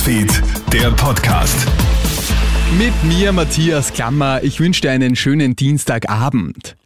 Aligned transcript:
Newsfeed, 0.00 0.42
der 0.72 0.90
Podcast. 0.92 1.66
Mit 2.78 2.94
mir, 3.04 3.32
Matthias 3.32 3.92
Klammer. 3.92 4.42
Ich 4.42 4.58
wünsche 4.58 4.80
dir 4.80 4.92
einen 4.92 5.14
schönen 5.14 5.56
Dienstagabend. 5.56 6.78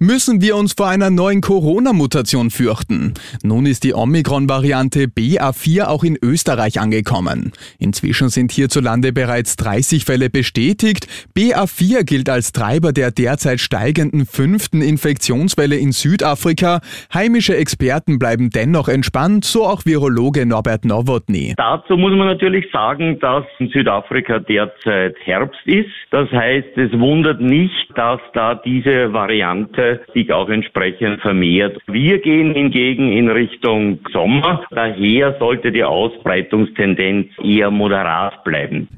Müssen 0.00 0.40
wir 0.40 0.54
uns 0.54 0.74
vor 0.74 0.86
einer 0.86 1.10
neuen 1.10 1.40
Corona-Mutation 1.40 2.50
fürchten? 2.50 3.14
Nun 3.42 3.66
ist 3.66 3.82
die 3.82 3.94
Omikron-Variante 3.94 5.06
BA4 5.06 5.88
auch 5.88 6.04
in 6.04 6.16
Österreich 6.22 6.78
angekommen. 6.78 7.50
Inzwischen 7.80 8.28
sind 8.28 8.52
hierzulande 8.52 9.12
bereits 9.12 9.56
30 9.56 10.04
Fälle 10.04 10.30
bestätigt. 10.30 11.08
BA4 11.36 12.04
gilt 12.04 12.30
als 12.30 12.52
Treiber 12.52 12.92
der 12.92 13.10
derzeit 13.10 13.58
steigenden 13.58 14.24
fünften 14.24 14.82
Infektionswelle 14.82 15.74
in 15.74 15.90
Südafrika. 15.90 16.80
Heimische 17.12 17.56
Experten 17.56 18.20
bleiben 18.20 18.50
dennoch 18.50 18.86
entspannt, 18.86 19.44
so 19.44 19.64
auch 19.64 19.84
Virologe 19.84 20.46
Norbert 20.46 20.84
Nowotny. 20.84 21.54
Dazu 21.56 21.96
muss 21.96 22.12
man 22.12 22.28
natürlich 22.28 22.70
sagen, 22.70 23.18
dass 23.18 23.44
in 23.58 23.68
Südafrika 23.70 24.38
derzeit 24.38 25.16
Herbst 25.24 25.58
ist. 25.64 25.90
Das 26.12 26.30
heißt, 26.30 26.76
es 26.76 26.92
wundert 26.92 27.40
nicht, 27.40 27.88
dass 27.96 28.20
da 28.32 28.54
diese 28.54 29.12
Variante 29.12 29.87
sich 30.14 30.32
auch 30.32 30.48
entsprechend 30.48 31.20
vermehrt. 31.20 31.78
Wir 31.86 32.18
gehen 32.20 32.54
hingegen 32.54 33.12
in 33.12 33.28
Richtung 33.28 34.00
Sommer. 34.12 34.64
Daher 34.70 35.36
sollte 35.38 35.72
die 35.72 35.84
Ausbreitungstendenz 35.84 37.28
eher 37.42 37.70
moderat 37.70 38.44
bleiben. 38.44 38.88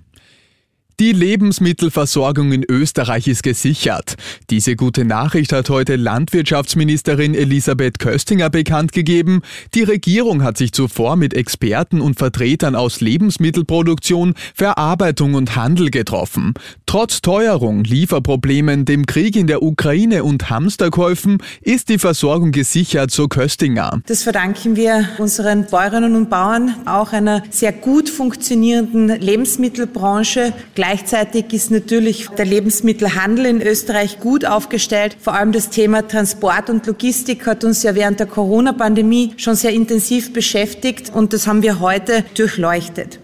Die 1.01 1.13
Lebensmittelversorgung 1.13 2.53
in 2.53 2.63
Österreich 2.69 3.27
ist 3.27 3.43
gesichert. 3.43 4.17
Diese 4.51 4.77
gute 4.77 5.07
Nachricht 5.07 5.51
hat 5.51 5.71
heute 5.71 5.97
Landwirtschaftsministerin 5.97 7.35
Elisabeth 7.35 7.99
Köstinger 7.99 8.51
bekannt 8.51 8.93
gegeben. 8.93 9.41
Die 9.75 9.83
Regierung 9.83 10.43
hat 10.43 10.59
sich 10.59 10.73
zuvor 10.73 11.17
mit 11.17 11.33
Experten 11.33 12.03
und 12.03 12.19
Vertretern 12.19 12.77
aus 12.77 13.01
Lebensmittelproduktion, 13.01 14.35
Verarbeitung 14.55 15.33
und 15.33 15.57
Handel 15.57 15.91
getroffen. 15.91 16.53
Trotz 16.85 17.23
Teuerung, 17.23 17.83
Lieferproblemen, 17.85 18.85
dem 18.85 19.07
Krieg 19.07 19.37
in 19.37 19.47
der 19.47 19.63
Ukraine 19.63 20.23
und 20.23 20.51
Hamsterkäufen 20.51 21.39
ist 21.63 21.89
die 21.89 21.99
Versorgung 21.99 22.53
gesichert, 22.53 23.11
so 23.11 23.27
Köstinger. 23.27 24.03
Das 24.07 24.23
verdanken 24.23 24.77
wir 24.77 25.09
unseren 25.17 25.65
Bäuerinnen 25.65 26.15
und 26.15 26.29
Bauern, 26.29 26.75
auch 26.85 27.15
einer 27.15 27.43
sehr 27.49 27.73
gut 27.73 28.11
funktionierenden 28.11 29.19
Lebensmittelbranche. 29.19 30.53
Gleichzeitig 30.91 31.53
ist 31.53 31.71
natürlich 31.71 32.31
der 32.31 32.45
Lebensmittelhandel 32.45 33.47
in 33.47 33.63
Österreich 33.63 34.19
gut 34.19 34.45
aufgestellt. 34.45 35.17
Vor 35.21 35.35
allem 35.35 35.53
das 35.53 35.71
Thema 35.71 36.09
Transport 36.09 36.69
und 36.69 36.85
Logistik 36.85 37.47
hat 37.47 37.63
uns 37.63 37.85
ja 37.85 37.95
während 37.95 38.19
der 38.19 38.27
Corona-Pandemie 38.27 39.35
schon 39.37 39.55
sehr 39.55 39.71
intensiv 39.71 40.33
beschäftigt 40.33 41.13
und 41.15 41.33
das 41.33 41.47
haben 41.47 41.63
wir 41.63 41.79
heute 41.79 42.25
durchleuchtet. 42.35 43.21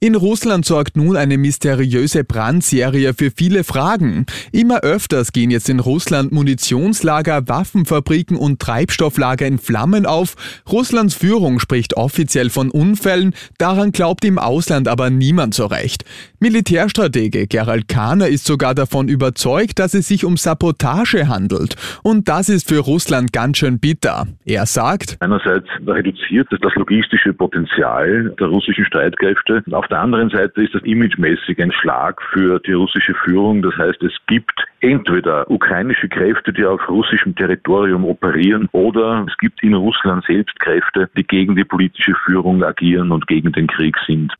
In 0.00 0.14
Russland 0.14 0.64
sorgt 0.64 0.96
nun 0.96 1.16
eine 1.16 1.38
mysteriöse 1.38 2.22
Brandserie 2.22 3.14
für 3.14 3.32
viele 3.32 3.64
Fragen. 3.64 4.26
Immer 4.52 4.82
öfters 4.82 5.32
gehen 5.32 5.50
jetzt 5.50 5.68
in 5.68 5.80
Russland 5.80 6.30
Munitionslager, 6.30 7.48
Waffenfabriken 7.48 8.36
und 8.36 8.60
Treibstofflager 8.60 9.44
in 9.44 9.58
Flammen 9.58 10.06
auf. 10.06 10.36
Russlands 10.70 11.16
Führung 11.16 11.58
spricht 11.58 11.96
offiziell 11.96 12.48
von 12.48 12.70
Unfällen, 12.70 13.34
daran 13.58 13.90
glaubt 13.90 14.24
im 14.24 14.38
Ausland 14.38 14.86
aber 14.86 15.10
niemand 15.10 15.54
so 15.54 15.66
recht. 15.66 16.04
Militärstratege 16.38 17.48
Gerald 17.48 17.88
Kahner 17.88 18.28
ist 18.28 18.44
sogar 18.44 18.76
davon 18.76 19.08
überzeugt, 19.08 19.80
dass 19.80 19.94
es 19.94 20.06
sich 20.06 20.24
um 20.24 20.36
Sabotage 20.36 21.26
handelt. 21.26 21.74
Und 22.04 22.28
das 22.28 22.48
ist 22.48 22.68
für 22.68 22.78
Russland 22.78 23.32
ganz 23.32 23.58
schön 23.58 23.80
bitter. 23.80 24.28
Er 24.44 24.66
sagt, 24.66 25.16
einerseits 25.18 25.66
reduziert 25.84 26.46
das 26.52 26.72
logistische 26.76 27.32
Potenzial 27.32 28.32
der 28.38 28.46
russischen 28.46 28.84
Streitkräfte. 28.84 29.64
Auf 29.72 29.87
der 29.90 30.00
anderen 30.00 30.30
Seite 30.30 30.62
ist 30.62 30.74
das 30.74 30.82
imagemäßig 30.82 31.60
ein 31.60 31.72
Schlag 31.72 32.20
für 32.32 32.60
die 32.60 32.72
russische 32.72 33.14
Führung. 33.14 33.62
Das 33.62 33.76
heißt, 33.76 34.02
es 34.02 34.12
gibt 34.26 34.52
entweder 34.80 35.50
ukrainische 35.50 36.08
Kräfte, 36.08 36.52
die 36.52 36.64
auf 36.64 36.88
russischem 36.88 37.34
Territorium 37.34 38.04
operieren, 38.04 38.68
oder 38.72 39.26
es 39.28 39.36
gibt 39.38 39.62
in 39.62 39.74
Russland 39.74 40.24
selbst 40.26 40.58
Kräfte, 40.60 41.08
die 41.16 41.24
gegen 41.24 41.56
die 41.56 41.64
politische 41.64 42.14
Führung 42.26 42.62
agieren 42.62 43.12
und 43.12 43.26
gegen 43.26 43.52
den 43.52 43.66
Krieg 43.66 43.96
sind. 44.06 44.32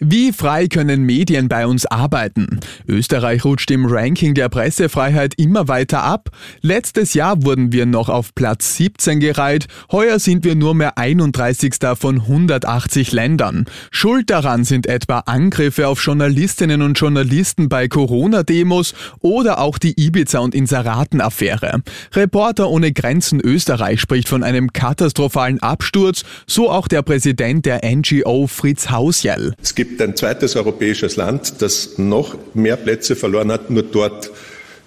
Wie 0.00 0.32
frei 0.32 0.66
können 0.66 1.04
Medien 1.04 1.46
bei 1.46 1.68
uns 1.68 1.86
arbeiten? 1.86 2.58
Österreich 2.88 3.44
rutscht 3.44 3.70
im 3.70 3.86
Ranking 3.86 4.34
der 4.34 4.48
Pressefreiheit 4.48 5.34
immer 5.38 5.68
weiter 5.68 6.02
ab. 6.02 6.30
Letztes 6.62 7.14
Jahr 7.14 7.44
wurden 7.44 7.70
wir 7.70 7.86
noch 7.86 8.08
auf 8.08 8.34
Platz 8.34 8.76
17 8.76 9.20
gereiht, 9.20 9.68
heuer 9.92 10.18
sind 10.18 10.42
wir 10.42 10.56
nur 10.56 10.74
mehr 10.74 10.98
31. 10.98 11.76
von 11.96 12.22
180 12.22 13.12
Ländern. 13.12 13.66
Schuld 13.92 14.30
daran 14.30 14.64
sind 14.64 14.88
etwa 14.88 15.20
Angriffe 15.20 15.86
auf 15.86 16.04
Journalistinnen 16.04 16.82
und 16.82 16.98
Journalisten 16.98 17.68
bei 17.68 17.86
Corona-Demos 17.86 18.94
oder 19.20 19.60
auch 19.60 19.78
die 19.78 19.94
Ibiza- 19.94 20.40
und 20.40 20.56
Inseraten-Affäre. 20.56 21.82
Reporter 22.14 22.68
ohne 22.68 22.90
Grenzen 22.90 23.38
Österreich 23.38 24.00
spricht 24.00 24.28
von 24.28 24.42
einem 24.42 24.72
katastrophalen 24.72 25.62
Absturz, 25.62 26.24
so 26.48 26.68
auch 26.68 26.88
der 26.88 27.02
Präsident 27.02 27.64
der 27.64 27.82
NGO 27.84 28.48
Fritz 28.48 28.90
Hausjell 28.90 29.54
gibt 29.84 30.00
ein 30.00 30.16
zweites 30.16 30.56
europäisches 30.56 31.16
Land, 31.16 31.60
das 31.60 31.98
noch 31.98 32.36
mehr 32.54 32.76
Plätze 32.76 33.16
verloren 33.16 33.52
hat. 33.52 33.68
Nur 33.70 33.82
dort 33.82 34.30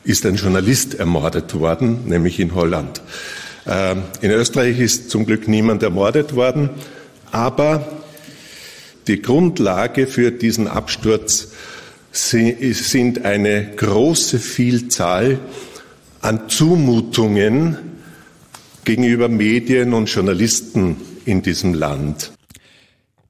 ist 0.03 0.25
ein 0.25 0.35
Journalist 0.35 0.95
ermordet 0.95 1.53
worden, 1.53 2.05
nämlich 2.07 2.39
in 2.39 2.55
Holland. 2.55 3.01
Ähm, 3.67 4.03
in 4.21 4.31
Österreich 4.31 4.79
ist 4.79 5.11
zum 5.11 5.25
Glück 5.25 5.47
niemand 5.47 5.83
ermordet 5.83 6.35
worden, 6.35 6.71
aber 7.31 7.87
die 9.05 9.21
Grundlage 9.21 10.07
für 10.07 10.31
diesen 10.31 10.67
Absturz 10.67 11.49
sind 12.11 13.23
eine 13.23 13.75
große 13.75 14.39
Vielzahl 14.39 15.39
an 16.21 16.49
Zumutungen 16.49 17.77
gegenüber 18.83 19.29
Medien 19.29 19.93
und 19.93 20.09
Journalisten 20.09 20.95
in 21.25 21.43
diesem 21.43 21.75
Land. 21.75 22.31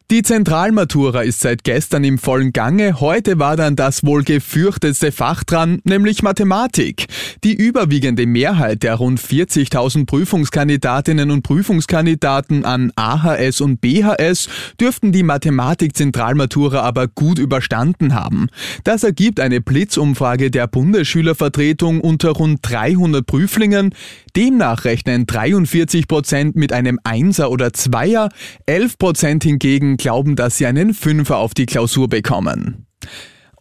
Die 0.09 0.21
Zentralmatura 0.21 1.23
ist 1.23 1.41
seit 1.41 1.65
gestern 1.65 2.05
im 2.05 2.17
vollen 2.17 2.53
Gange. 2.53 3.01
Heute 3.01 3.39
war 3.39 3.57
dann 3.57 3.75
das 3.75 4.05
wohl 4.05 4.23
gefürchtetste 4.23 5.11
Fach 5.11 5.43
dran, 5.43 5.81
nämlich 5.83 6.23
Mathematik. 6.23 7.07
Die 7.43 7.53
überwiegende 7.53 8.25
Mehrheit 8.25 8.83
der 8.83 8.95
rund 8.95 9.19
40.000 9.19 10.05
Prüfungskandidatinnen 10.05 11.29
und 11.29 11.41
Prüfungskandidaten 11.41 12.63
an 12.63 12.93
AHS 12.95 13.59
und 13.59 13.81
BHS 13.81 14.47
dürften 14.79 15.11
die 15.11 15.23
Mathematik-Zentralmatura 15.23 16.79
aber 16.83 17.09
gut 17.09 17.37
überstanden 17.37 18.13
haben. 18.13 18.47
Das 18.85 19.03
ergibt 19.03 19.41
eine 19.41 19.59
Blitzumfrage 19.59 20.51
der 20.51 20.67
Bundesschülervertretung 20.67 21.99
unter 21.99 22.29
rund 22.29 22.59
300 22.61 23.25
Prüflingen. 23.25 23.93
Demnach 24.37 24.85
rechnen 24.85 25.25
43 25.25 26.07
Prozent 26.07 26.55
mit 26.55 26.71
einem 26.71 26.97
Einser 27.03 27.51
oder 27.51 27.73
Zweier, 27.73 28.29
11 28.67 28.97
Prozent 28.97 29.43
hingegen 29.43 29.96
glauben, 29.97 30.35
dass 30.35 30.57
sie 30.57 30.65
einen 30.65 30.93
Fünfer 30.93 31.37
auf 31.37 31.53
die 31.53 31.65
Klausur 31.65 32.07
bekommen. 32.07 32.85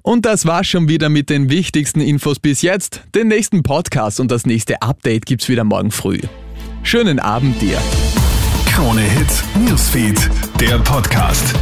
Und 0.03 0.25
das 0.25 0.47
war's 0.47 0.69
schon 0.69 0.89
wieder 0.89 1.09
mit 1.09 1.31
den 1.31 1.51
wichtigsten 1.51 2.01
Infos 2.01 2.39
bis 2.39 2.63
jetzt. 2.63 3.03
Den 3.15 3.27
nächsten 3.27 3.65
Podcast 3.65 4.21
und 4.21 4.31
das 4.31 4.47
nächste 4.47 4.81
Update 4.81 5.27
gibt's 5.27 5.49
wieder 5.49 5.65
morgen 5.65 5.91
früh. 5.91 6.21
Schönen 6.85 7.19
Abend 7.19 7.61
dir. 7.61 7.79
Krone 8.67 9.01
Hits, 9.01 9.43
Newsfeed, 9.59 10.31
der 10.61 10.79
Podcast. 10.79 11.55